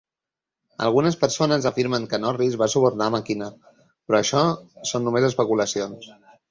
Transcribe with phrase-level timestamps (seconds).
[0.85, 3.53] Algunes persones afirmen que Norris va subornar McKenna,
[3.91, 4.45] però això
[4.93, 6.15] són només especulacions.